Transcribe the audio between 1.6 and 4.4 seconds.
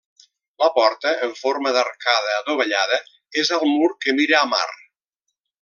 d'arcada adovellada, és al mur que